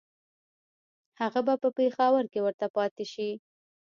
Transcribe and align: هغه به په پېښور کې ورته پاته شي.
هغه 1.19 1.39
به 1.47 1.53
په 1.63 1.69
پېښور 1.77 2.23
کې 2.31 2.39
ورته 2.45 2.67
پاته 2.75 3.05
شي. 3.13 3.29